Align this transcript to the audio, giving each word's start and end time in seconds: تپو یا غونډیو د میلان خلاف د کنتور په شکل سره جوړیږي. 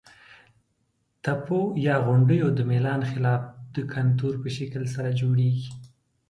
تپو 1.23 1.59
یا 1.85 1.95
غونډیو 2.05 2.45
د 2.53 2.59
میلان 2.69 3.01
خلاف 3.11 3.41
د 3.75 3.75
کنتور 3.93 4.33
په 4.43 4.49
شکل 4.57 4.83
سره 4.95 5.09
جوړیږي. 5.21 5.67